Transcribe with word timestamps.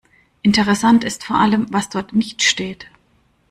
Interessant 0.41 1.03
ist 1.03 1.23
vor 1.23 1.35
allem, 1.37 1.67
was 1.69 1.89
dort 1.89 2.11
nicht 2.13 2.41
steht. 2.41 2.87